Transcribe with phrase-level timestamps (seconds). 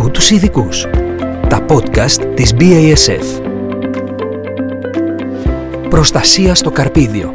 [0.00, 0.76] Ακού τους ειδικούς.
[1.52, 3.26] Τα podcast της BASF.
[5.94, 7.28] Προστασία στο καρπίδιο.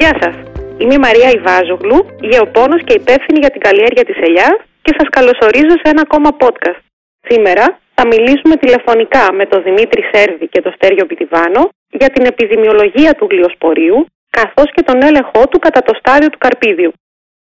[0.00, 0.34] Γεια σας.
[0.78, 5.74] Είμαι η Μαρία Ιβάζογλου, γεωπόνος και υπεύθυνη για την καλλιέργεια της ελιάς και σας καλωσορίζω
[5.82, 6.82] σε ένα ακόμα podcast.
[7.28, 13.12] Σήμερα θα μιλήσουμε τηλεφωνικά με τον Δημήτρη Σέρβη και τον Στέριο Πιτιβάνο για την επιδημιολογία
[13.14, 16.92] του γλιοσπορίου καθώς και τον έλεγχό του κατά το στάδιο του καρπίδιου.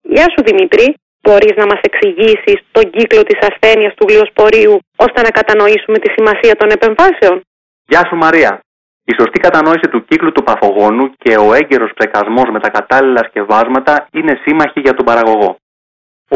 [0.02, 0.88] Γεια σου Δημήτρη,
[1.30, 4.76] μπορείς να μας εξηγήσεις τον κύκλο της ασθένειας του γλιοσπορίου
[5.06, 7.36] ώστε να κατανοήσουμε τη σημασία των επεμβάσεων;
[7.92, 8.52] Γεια σου Μαρία.
[9.12, 14.08] Η σωστή κατανόηση του κύκλου του παθογόνου και ο έγκαιρος ψεκασμό με τα κατάλληλα σκευάσματα
[14.18, 15.52] είναι σύμμαχοι για τον παραγωγό.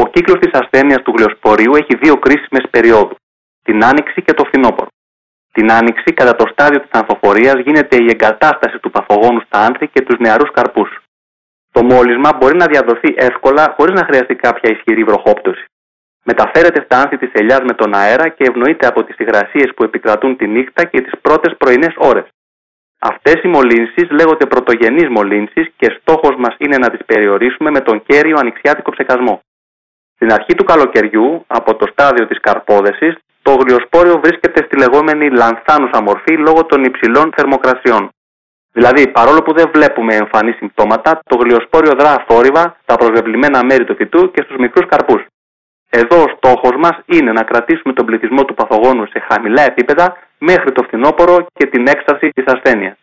[0.02, 3.18] Ο κύκλος της ασθένειας του γλιοσπορίου έχει δύο κρίσιμες περιόδους,
[3.62, 4.90] την άνοιξη και το φθινόπωρο.
[5.52, 10.02] Την άνοιξη, κατά το στάδιο της ανθοφορίας, γίνεται η εγκατάσταση του παθογόνου στα άνθη και
[10.02, 11.03] τους νεαρούς καρπούς.
[11.76, 15.64] Το μόλισμα μπορεί να διαδοθεί εύκολα χωρίς να χρειαστεί κάποια ισχυρή βροχόπτωση.
[16.24, 20.36] Μεταφέρεται στα άνθη της ελιάς με τον αέρα και ευνοείται από τις υγρασίες που επικρατούν
[20.36, 22.26] τη νύχτα και τις πρώτες πρωινές ώρες.
[22.98, 28.02] Αυτές οι μολύνσεις λέγονται πρωτογενείς μολύνσεις και στόχος μας είναι να τις περιορίσουμε με τον
[28.06, 29.40] κέριο ανοιξιάτικο ψεκασμό.
[30.14, 36.02] Στην αρχή του καλοκαιριού, από το στάδιο της καρπόδεσης, το γλιοσπόριο βρίσκεται στη λεγόμενη λανθάνουσα
[36.02, 38.13] μορφή λόγω των υψηλών θερμοκρασιών.
[38.76, 43.94] Δηλαδή, παρόλο που δεν βλέπουμε εμφανή συμπτώματα, το γλιοσπόριο δρά θόρυβα στα προσβεβλημένα μέρη του
[43.94, 45.22] φυτού και στους μικρούς καρπούς.
[45.90, 50.72] Εδώ ο στόχος μας είναι να κρατήσουμε τον πληθυσμό του παθογόνου σε χαμηλά επίπεδα μέχρι
[50.72, 52.96] το φθινόπωρο και την έξαρση της ασθένειας.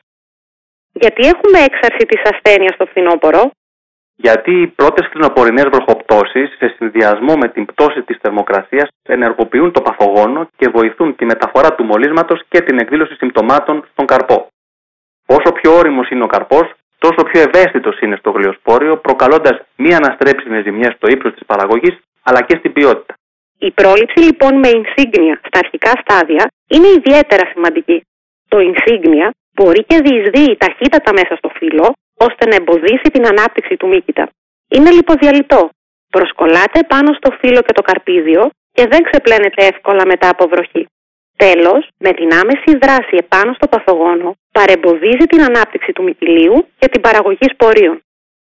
[0.92, 3.52] Γιατί έχουμε έξαρση της ασθένειας στο φθινόπωρο,
[4.16, 10.49] Γιατί οι πρώτες φθινοπορεινέ βροχοπτώσεις, σε συνδυασμό με την πτώση της θερμοκρασίας, ενεργοποιούν το παθογόνο
[10.58, 14.50] και βοηθούν τη μεταφορά του μολύσματος και την εκδήλωση συμπτωμάτων στον καρπό.
[15.37, 20.63] Όσο πιο όριμος είναι ο καρπός, τόσο πιο ευαίσθητος είναι στο γλιοσπόριο, προκαλώντας μη αναστρέψιμες
[20.63, 23.13] ζημιές στο ύψος της παραγωγής αλλά και στην ποιότητα.
[23.67, 27.97] Η πρόληψη λοιπόν με insignia στα αρχικά στάδια είναι ιδιαίτερα σημαντική.
[28.47, 31.87] Το insignia μπορεί και διεισδύει ταχύτατα μέσα στο φύλλο
[32.27, 34.30] ώστε να εμποδίσει την ανάπτυξη του μύκητα.
[34.67, 35.70] Είναι λιποδιαλυτό.
[36.09, 40.83] Προσκολάται πάνω στο φύλλο και το καρπίδιο και δεν ξεπλένεται εύκολα μετά από βροχή.
[41.47, 47.02] Τέλος, με την άμεση δράση επάνω στο παθογόνο, παρεμποδίζει την ανάπτυξη του μυκηλίου και την
[47.02, 47.95] παραγωγή spoρίων.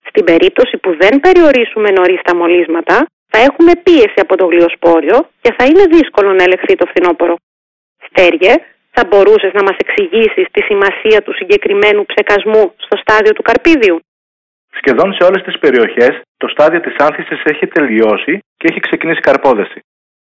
[0.09, 2.95] Στην περίπτωση που δεν περιορίσουμε νωρίς τα μολύσματα,
[3.31, 7.35] θα έχουμε πίεση από το γλιοσπόριο και θα είναι δύσκολο να ελεγχθεί το φθινόπωρο.
[8.07, 8.53] Στέργε,
[8.95, 13.99] θα μπορούσες να μας εξηγήσεις τη σημασία του συγκεκριμένου ψεκασμού στο στάδιο του καρπίδιου;
[14.79, 19.79] Σχεδόν σε όλες τις περιοχές το στάδιο της άνθησης έχει τελειώσει και έχει ξεκινήσει καρπόδεση.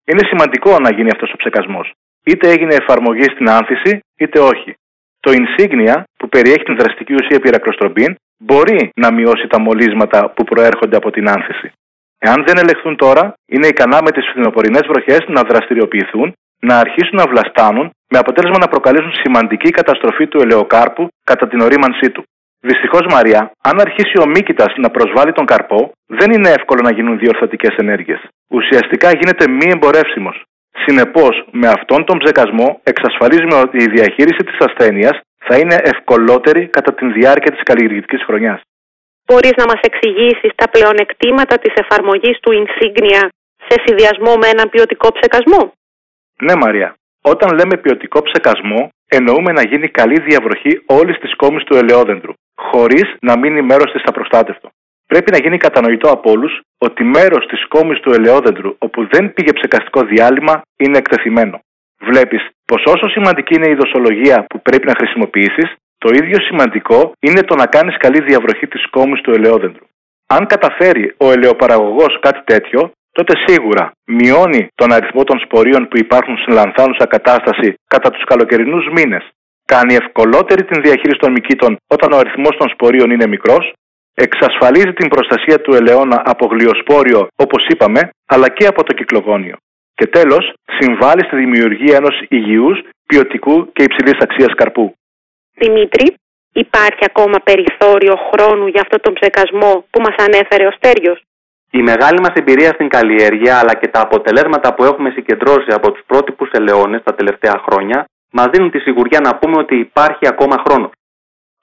[0.08, 1.88] Είναι σημαντικό να γίνει αυτός ο ψεκασμός.
[2.31, 4.70] Είτε έγινε εφαρμογή στην άνθηση, είτε όχι.
[5.20, 10.97] Το insignia, που περιέχει την δραστική ουσία πυρακλοστρομπίν, μπορεί να μειώσει τα μολύσματα που προέρχονται
[10.97, 11.72] από την άνθηση.
[12.19, 16.28] Εάν δεν ελεγχθούν τώρα, είναι ικανά με τις φθινοπορεινές βροχές να δραστηριοποιηθούν,
[16.60, 22.10] να αρχίσουν να βλαστάνουν, με αποτέλεσμα να προκαλέσουν σημαντική καταστροφή του ελαιοκάρπου κατά την ορίμανσή
[22.10, 22.22] του.
[22.60, 27.19] Δυστυχώς, Μαρία, αν αρχίσει ο μύκητα να προσβάλλει τον καρπό, δεν είναι εύκολο να γίνουν
[27.19, 28.20] διορθωτικές ενέργειες.
[28.48, 30.43] Ουσιαστικά γίνεται μη εμπορεύσιμος.
[30.84, 35.16] Συνεπώς, με αυτόν τον ψεκασμό εξασφαλίζουμε ότι η διαχείριση της ασθένειας
[35.47, 38.60] θα είναι ευκολότερη κατά τη διάρκεια της καλλιεργητικής χρονιάς.
[39.26, 43.22] Μπορείς να μας εξηγήσεις τα πλεονεκτήματα της εφαρμογής του insignia
[43.69, 45.72] σε συνδυασμό με έναν ποιοτικό ψεκασμό;
[46.41, 46.97] Ναι, Μαρία.
[47.32, 53.06] Όταν λέμε ποιοτικό ψεκασμό, εννοούμε να γίνει καλή διαβροχή όλης της κόμης του ελαιόδεντρου, χωρίς
[53.20, 54.69] να μείνει μέρος της απροστάτευτο.
[55.06, 59.53] Πρέπει να γίνει κατανοητό από όλους ότι μέρος της κόμης του ελαιόδεντρου όπου δεν πήγε
[59.53, 61.61] ψεκαστικό διάλειμμα είναι εκτεθειμένο.
[62.00, 67.43] Βλέπεις πως όσο σημαντική είναι η δοσολογία που πρέπει να χρησιμοποιήσεις, το ίδιο σημαντικό είναι
[67.43, 69.84] το να κάνεις καλή διαβροχή της κόμης του ελαιόδεντρου.
[70.27, 76.37] Αν καταφέρει ο ελαιοπαραγωγός κάτι τέτοιο, τότε σίγουρα μειώνει τον αριθμό των spoρίων που υπάρχουν
[76.37, 79.25] στην λανθάνουσα κατάσταση κατά τους καλοκαιρινούς μήνες,
[79.65, 83.73] κάνει ευκολότερη την διαχείριση των μυκήτων όταν ο αριθμός των spoρίων είναι μικρός,
[84.25, 89.56] εξασφαλίζει την προστασία του ελαιόνα από γλιοσπόριο όπως είπαμε, αλλά και από το κυκλογόνιο.
[89.94, 94.94] Και τέλος, συμβάλλει στη δημιουργία ενός υγιούς, ποιοτικού και υψηλής αξίας καρπού.
[95.55, 96.14] Δημήτρη,
[96.52, 101.19] υπάρχει ακόμα περιθώριο χρόνου για αυτόν τον ψεκασμό που μας ανέφερε ο Στέριος;
[101.70, 106.02] Η μεγάλη μας εμπειρία στην καλλιέργεια αλλά και τα αποτελέσματα που έχουμε συγκεντρώσει από τους
[106.06, 107.99] πρότυπους ελαιώνες τα τελευταία χρόνια
[108.31, 110.91] μας δίνουν τη σιγουριά να πούμε ότι υπάρχει ακόμα χρόνο.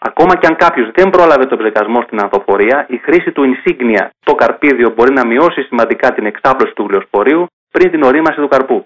[0.09, 4.33] Ακόμα και αν κάποιος δεν πρόλαβε τον ψεκασμό στην ανθοφορία, η χρήση του insignia στο
[4.35, 8.85] καρπίδιο μπορεί να μειώσει σημαντικά την εξάπλωση του γλιοσπορίου πριν την ορίμαση του καρπού.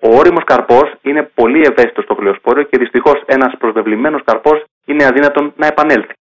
[0.00, 5.52] Ο όριμος καρπός είναι πολύ ευαίσθητος στο γλιοσπόριο και δυστυχώς ένας προσβεβλημένος καρπός είναι αδύνατον
[5.56, 6.12] να επανέλθει.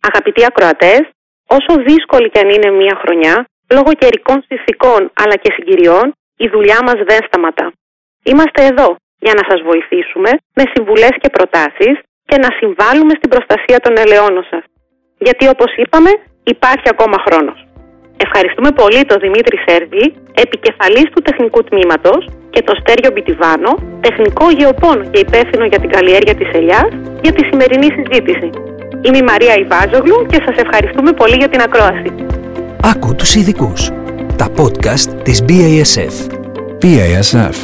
[0.00, 1.02] Αγαπητοί ακροατές,
[1.46, 6.78] όσο δύσκολη και αν είναι μια χρονιά, Λόγω καιρικών συνθηκών αλλά και συγκυριών, η δουλειά
[6.86, 7.72] μας δεν σταματά.
[8.22, 11.94] Είμαστε εδώ για να σας βοηθήσουμε με συμβουλές και προτάσεις
[12.28, 14.62] και να συμβάλλουμε στην προστασία των ελαιώνων σας.
[15.26, 16.10] Γιατί όπως είπαμε
[16.54, 17.58] υπάρχει ακόμα χρόνος.
[18.16, 20.04] Ευχαριστούμε πολύ τον Δημήτρη Σέρβη,
[20.44, 26.34] επικεφαλής του τεχνικού τμήματος και τον Στέριο Μπιτιβάνο, τεχνικό γεωπόνο και υπεύθυνο για την καλλιέργεια
[26.34, 26.90] της ελιάς,
[27.22, 28.50] για τη σημερινή συζήτηση.
[29.04, 32.08] Είμαι η Μαρία Ιβάζογλου και σας ευχαριστούμε πολύ για την ακρόαση.
[32.92, 33.90] Άκου τους ειδικούς.
[34.36, 36.16] Τα podcast της BASF.
[36.82, 37.56] BASF.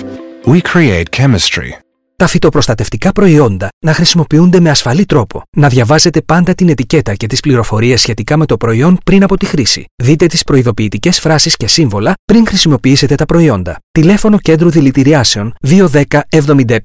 [0.53, 1.90] We create chemistry.
[2.20, 5.43] Τα φυτοπροστατευτικά προϊόντα να χρησιμοποιούνται με ασφαλή τρόπο.
[5.56, 9.46] Να διαβάζετε πάντα την ετικέτα και τις πληροφορίες σχετικά με το προϊόν πριν από τη
[9.46, 9.84] χρήση.
[10.02, 13.76] Δείτε τις προειδοποιητικές φράσεις και σύμβολα πριν χρησιμοποιήσετε τα προϊόντα.
[13.90, 16.02] Τηλέφωνο κέντρου δηλητηριάσεων 210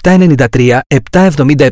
[0.04, 0.80] 7793
[1.12, 1.68] 777.